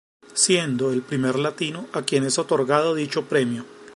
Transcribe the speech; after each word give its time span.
Siendo 0.33 0.91
el 0.91 1.03
primer 1.03 1.37
latino 1.37 1.85
a 1.93 2.01
quien 2.01 2.23
es 2.23 2.39
otorgado 2.39 2.95
dicho 2.95 3.25
premio. 3.25 3.65